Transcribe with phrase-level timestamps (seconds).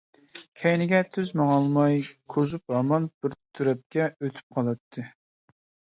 [0.61, 2.01] كەينىگە تۈز ماڭالماي
[2.35, 5.05] كوزۇپ ھامان بىر تەرەپكە ئۆتۈپ قالاتتى.